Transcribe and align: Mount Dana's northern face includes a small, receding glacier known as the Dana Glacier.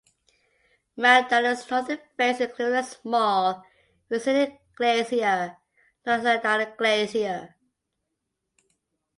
Mount 0.97 1.29
Dana's 1.29 1.69
northern 1.69 1.99
face 2.17 2.39
includes 2.41 2.73
a 2.73 2.83
small, 2.91 3.63
receding 4.09 4.57
glacier 4.73 5.57
known 6.03 6.07
as 6.21 6.23
the 6.23 6.39
Dana 6.41 6.73
Glacier. 6.75 7.53